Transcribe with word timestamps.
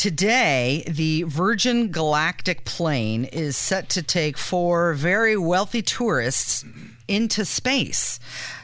Today, 0.00 0.82
the 0.88 1.24
Virgin 1.24 1.90
Galactic 1.92 2.64
plane 2.64 3.26
is 3.26 3.54
set 3.54 3.90
to 3.90 4.02
take 4.02 4.38
four 4.38 4.94
very 4.94 5.36
wealthy 5.36 5.82
tourists 5.82 6.64
into 7.06 7.44
space. 7.44 8.18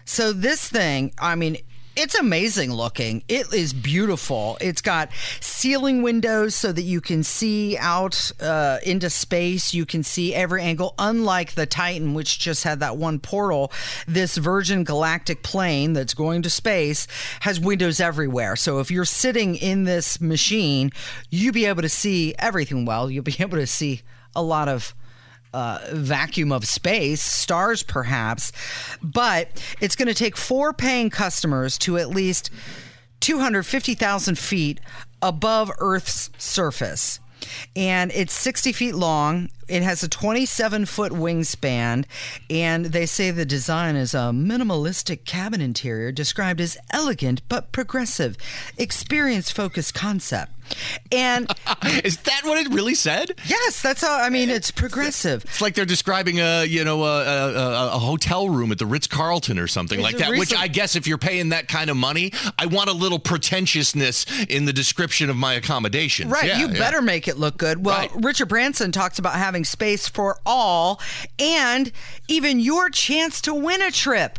So, 0.07 0.33
this 0.33 0.67
thing, 0.67 1.13
I 1.19 1.35
mean, 1.35 1.59
it's 1.97 2.15
amazing 2.15 2.73
looking. 2.73 3.25
It 3.27 3.53
is 3.55 3.73
beautiful. 3.73 4.59
It's 4.61 4.83
got 4.83 5.11
ceiling 5.41 6.03
windows 6.03 6.55
so 6.55 6.71
that 6.71 6.83
you 6.83 7.01
can 7.01 7.23
see 7.23 7.79
out 7.79 8.31
uh, 8.39 8.79
into 8.85 9.09
space. 9.09 9.73
You 9.73 9.87
can 9.87 10.03
see 10.03 10.35
every 10.35 10.63
angle. 10.63 10.95
Unlike 10.99 11.55
the 11.55 11.65
Titan, 11.65 12.13
which 12.13 12.39
just 12.39 12.65
had 12.65 12.81
that 12.81 12.99
one 12.99 13.19
portal, 13.19 13.73
this 14.07 14.37
Virgin 14.37 14.85
Galactic 14.85 15.43
plane 15.43 15.95
that's 15.95 16.13
going 16.13 16.43
to 16.43 16.51
space 16.51 17.07
has 17.41 17.59
windows 17.59 17.99
everywhere. 17.99 18.57
So 18.57 18.79
if 18.79 18.91
you're 18.91 19.07
sitting 19.07 19.57
in 19.57 19.85
this 19.85 20.21
machine, 20.21 20.93
you'll 21.31 21.55
be 21.55 21.65
able 21.65 21.83
to 21.83 21.89
see 21.89 22.35
everything 22.39 22.85
well. 22.85 23.11
You'll 23.11 23.25
be 23.25 23.37
able 23.41 23.57
to 23.57 23.67
see 23.67 24.03
a 24.35 24.43
lot 24.43 24.69
of 24.69 24.95
uh, 25.53 25.79
vacuum 25.93 26.53
of 26.53 26.67
space, 26.67 27.23
stars 27.23 27.83
perhaps, 27.83 28.53
but 29.03 29.63
it's 29.81 29.97
going 29.97 30.09
to 30.09 30.15
take 30.15 30.37
four 30.37 30.73
paying 30.73 31.11
customers 31.11 31.79
to 31.79 31.99
at 31.99 32.11
least 32.11 32.51
250,000 33.21 34.39
feet 34.39 34.81
above 35.23 35.71
Earth's 35.79 36.31
surface. 36.39 37.21
And 37.75 38.11
it's 38.13 38.33
60 38.33 38.73
feet 38.73 38.95
long. 38.95 39.51
It 39.69 39.83
has 39.83 40.03
a 40.03 40.09
27 40.09 40.87
foot 40.87 41.13
wingspan. 41.13 42.05
And 42.49 42.87
they 42.87 43.07
say 43.07 43.31
the 43.31 43.45
design 43.45 43.97
is 43.97 44.15
a 44.15 44.31
minimalistic 44.33 45.25
cabin 45.25 45.61
interior 45.61 46.13
described 46.13 46.61
as 46.61 46.79
elegant 46.91 47.43
but 47.49 47.73
progressive, 47.73 48.37
experience 48.79 49.51
focused 49.51 49.95
concept. 49.95 50.53
And 51.13 51.51
is 52.05 52.19
that 52.19 52.43
what 52.45 52.59
it 52.59 52.73
really 52.73 52.95
said? 52.95 53.33
Yes, 53.47 53.83
that's 53.83 54.01
how. 54.03 54.21
I 54.21 54.31
mean, 54.31 54.51
it's 54.51 54.71
progressive. 54.71 55.45
It's 55.45 55.61
like 55.61 55.75
they're 55.75 55.85
describing 55.85 56.41
a 56.41 56.65
you 56.65 56.85
know 56.85 57.05
a, 57.05 57.23
a, 57.23 57.87
a 57.95 57.99
hotel 57.99 58.49
room 58.49 58.73
at 58.73 58.79
the 58.79 58.87
Ritz 58.87 59.07
Carlton 59.07 59.59
or 59.59 59.67
something 59.67 60.01
like 60.01 60.19
that. 60.19 60.31
Which 60.31 60.55
I 60.55 60.69
guess 60.69 60.97
if 60.97 61.07
you're 61.07 61.19
paying 61.19 61.51
that 61.51 61.69
kind 61.69 61.91
of 61.91 61.97
money, 61.97 62.33
I 62.59 62.67
want 62.67 62.91
a 62.91 62.93
little 62.93 63.19
pretentiousness 63.19 64.27
in 64.49 64.65
the 64.65 64.73
description 64.73 65.31
of 65.31 65.37
my 65.37 65.55
accommodation. 65.55 66.29
Right. 66.29 66.47
Yeah, 66.47 66.59
you 66.61 66.69
yeah. 66.69 66.79
better 66.79 67.03
make 67.03 67.29
it 67.29 67.37
look 67.39 67.57
good. 67.57 67.85
Well, 67.85 67.97
Right. 67.99 68.11
Richard 68.17 68.47
Branson 68.47 68.93
talks 68.93 69.19
about 69.19 69.35
having 69.35 69.65
space 69.65 70.09
for 70.09 70.39
all 70.45 71.01
and 71.39 71.91
even 72.29 72.61
your 72.61 72.91
chance 72.91 73.41
to 73.43 73.55
win 73.55 73.81
a 73.83 73.91
trip. 73.91 74.39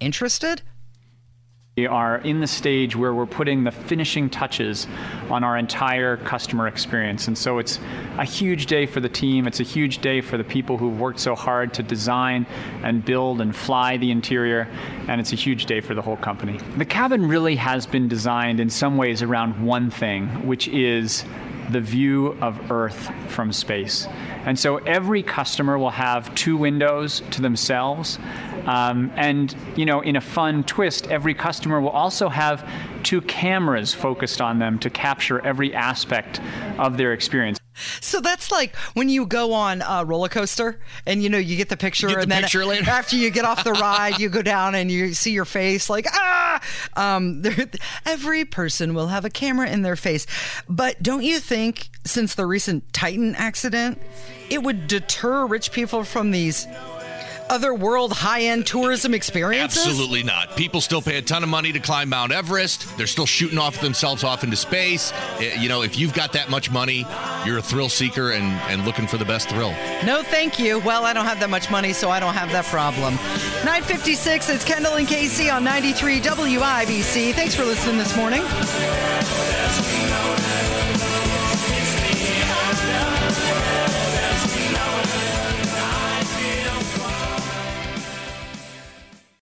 Interested? 0.00 0.62
We 1.78 1.86
are 1.86 2.18
in 2.18 2.40
the 2.40 2.48
stage 2.48 2.96
where 2.96 3.14
we're 3.14 3.24
putting 3.24 3.62
the 3.62 3.70
finishing 3.70 4.30
touches 4.30 4.88
on 5.30 5.44
our 5.44 5.56
entire 5.56 6.16
customer 6.16 6.66
experience. 6.66 7.28
And 7.28 7.38
so 7.38 7.58
it's 7.58 7.78
a 8.18 8.24
huge 8.24 8.66
day 8.66 8.84
for 8.84 8.98
the 8.98 9.08
team. 9.08 9.46
It's 9.46 9.60
a 9.60 9.62
huge 9.62 9.98
day 9.98 10.20
for 10.20 10.36
the 10.36 10.42
people 10.42 10.76
who've 10.76 10.98
worked 10.98 11.20
so 11.20 11.36
hard 11.36 11.72
to 11.74 11.84
design 11.84 12.46
and 12.82 13.04
build 13.04 13.40
and 13.40 13.54
fly 13.54 13.96
the 13.96 14.10
interior. 14.10 14.66
And 15.06 15.20
it's 15.20 15.32
a 15.32 15.36
huge 15.36 15.66
day 15.66 15.80
for 15.80 15.94
the 15.94 16.02
whole 16.02 16.16
company. 16.16 16.58
The 16.78 16.84
cabin 16.84 17.28
really 17.28 17.54
has 17.54 17.86
been 17.86 18.08
designed 18.08 18.58
in 18.58 18.70
some 18.70 18.96
ways 18.96 19.22
around 19.22 19.64
one 19.64 19.88
thing, 19.88 20.26
which 20.48 20.66
is 20.66 21.24
the 21.70 21.80
view 21.80 22.36
of 22.40 22.72
Earth 22.72 23.08
from 23.28 23.52
space. 23.52 24.08
And 24.46 24.58
so 24.58 24.78
every 24.78 25.22
customer 25.22 25.78
will 25.78 25.90
have 25.90 26.34
two 26.34 26.56
windows 26.56 27.22
to 27.32 27.42
themselves. 27.42 28.18
Um, 28.68 29.10
and, 29.16 29.56
you 29.76 29.86
know, 29.86 30.02
in 30.02 30.14
a 30.14 30.20
fun 30.20 30.62
twist, 30.62 31.06
every 31.06 31.32
customer 31.32 31.80
will 31.80 31.88
also 31.88 32.28
have 32.28 32.68
two 33.02 33.22
cameras 33.22 33.94
focused 33.94 34.42
on 34.42 34.58
them 34.58 34.78
to 34.80 34.90
capture 34.90 35.40
every 35.44 35.74
aspect 35.74 36.38
of 36.76 36.98
their 36.98 37.14
experience. 37.14 37.58
So 38.00 38.20
that's 38.20 38.50
like 38.50 38.76
when 38.94 39.08
you 39.08 39.24
go 39.24 39.54
on 39.54 39.82
a 39.86 40.04
roller 40.04 40.28
coaster 40.28 40.80
and 41.06 41.22
you 41.22 41.28
know 41.30 41.38
you 41.38 41.56
get 41.56 41.68
the 41.68 41.76
picture 41.76 42.08
Get 42.08 42.16
the 42.16 42.22
and 42.22 42.30
then 42.30 42.42
picture 42.42 42.66
later. 42.66 42.90
after 42.90 43.16
you 43.16 43.30
get 43.30 43.44
off 43.44 43.62
the 43.62 43.72
ride 43.80 44.18
you 44.18 44.28
go 44.28 44.42
down 44.42 44.74
and 44.74 44.90
you 44.90 45.14
see 45.14 45.30
your 45.30 45.44
face 45.44 45.88
like 45.88 46.06
ah 46.12 46.60
um, 46.96 47.40
every 48.04 48.44
person 48.44 48.94
will 48.94 49.06
have 49.06 49.24
a 49.24 49.30
camera 49.30 49.68
in 49.68 49.82
their 49.82 49.94
face 49.94 50.26
but 50.68 51.00
don't 51.02 51.22
you 51.22 51.38
think 51.38 51.88
since 52.04 52.34
the 52.34 52.46
recent 52.46 52.92
Titan 52.92 53.36
accident 53.36 54.02
it 54.50 54.62
would 54.64 54.88
deter 54.88 55.46
rich 55.46 55.70
people 55.70 56.02
from 56.02 56.32
these 56.32 56.66
other 57.50 57.74
world 57.74 58.12
high-end 58.12 58.66
tourism 58.66 59.14
experiences 59.14 59.86
Absolutely 59.86 60.22
not. 60.22 60.56
People 60.56 60.80
still 60.80 61.02
pay 61.02 61.18
a 61.18 61.22
ton 61.22 61.42
of 61.42 61.48
money 61.48 61.72
to 61.72 61.80
climb 61.80 62.08
Mount 62.08 62.32
Everest. 62.32 62.96
They're 62.96 63.06
still 63.06 63.26
shooting 63.26 63.58
off 63.58 63.80
themselves 63.80 64.24
off 64.24 64.44
into 64.44 64.56
space. 64.56 65.12
Eh, 65.40 65.60
You 65.60 65.68
know, 65.68 65.82
if 65.82 65.98
you've 65.98 66.14
got 66.14 66.32
that 66.32 66.50
much 66.50 66.70
money, 66.70 67.06
you're 67.44 67.58
a 67.58 67.62
thrill 67.62 67.88
seeker 67.88 68.32
and, 68.32 68.44
and 68.70 68.84
looking 68.84 69.06
for 69.06 69.16
the 69.16 69.24
best 69.24 69.48
thrill. 69.48 69.70
No, 70.04 70.22
thank 70.22 70.58
you. 70.58 70.78
Well, 70.80 71.04
I 71.04 71.12
don't 71.12 71.26
have 71.26 71.40
that 71.40 71.50
much 71.50 71.70
money, 71.70 71.92
so 71.92 72.10
I 72.10 72.20
don't 72.20 72.34
have 72.34 72.50
that 72.52 72.64
problem. 72.66 73.14
956, 73.64 74.48
it's 74.50 74.64
Kendall 74.64 74.94
and 74.94 75.06
Casey 75.08 75.50
on 75.50 75.64
93 75.64 76.20
WIBC. 76.20 77.32
Thanks 77.34 77.54
for 77.54 77.64
listening 77.64 77.98
this 77.98 78.16
morning. 78.16 78.42